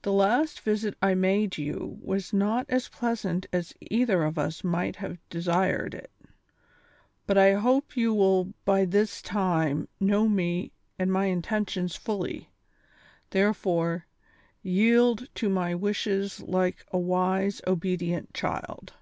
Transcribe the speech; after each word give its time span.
The 0.00 0.12
last 0.14 0.60
visit 0.60 0.96
I 1.02 1.14
made 1.14 1.58
you 1.58 1.98
was 2.02 2.32
not 2.32 2.64
as 2.70 2.88
pleasant 2.88 3.44
as 3.52 3.74
either 3.90 4.24
of 4.24 4.38
us 4.38 4.64
might 4.64 4.96
have 4.96 5.18
desired 5.28 5.92
it, 5.92 6.10
but 7.26 7.36
I 7.36 7.52
hope 7.52 7.94
you 7.94 8.14
will 8.14 8.54
by 8.64 8.86
this 8.86 9.20
time 9.20 9.86
know 10.00 10.30
me 10.30 10.72
and 10.98 11.12
my 11.12 11.26
intentions 11.26 11.94
fully; 11.94 12.48
therefore, 13.32 14.06
yield 14.62 15.28
to 15.34 15.50
my 15.50 15.74
wishes 15.74 16.40
like 16.40 16.86
a 16.90 16.98
wise, 16.98 17.60
obedient 17.66 18.32
child." 18.32 18.94